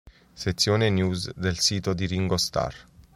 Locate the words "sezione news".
0.33-1.31